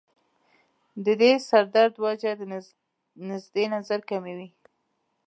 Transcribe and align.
د 1.05 1.07
دې 1.21 1.31
سر 1.47 1.63
درد 1.75 1.93
وجه 2.05 2.31
د 2.39 2.41
نزدې 3.29 3.65
نظر 3.75 3.99
کمی 4.09 4.33
وي 4.37 4.49